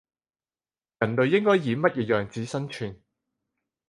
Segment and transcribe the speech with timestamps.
[0.97, 3.03] 人類應該以乜嘢樣子生存